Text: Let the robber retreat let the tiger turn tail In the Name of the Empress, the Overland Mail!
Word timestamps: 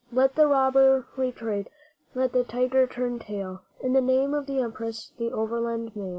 Let 0.11 0.33
the 0.33 0.47
robber 0.47 1.05
retreat 1.15 1.67
let 2.15 2.31
the 2.33 2.43
tiger 2.43 2.87
turn 2.87 3.19
tail 3.19 3.61
In 3.83 3.93
the 3.93 4.01
Name 4.01 4.33
of 4.33 4.47
the 4.47 4.57
Empress, 4.57 5.11
the 5.19 5.31
Overland 5.31 5.95
Mail! 5.95 6.09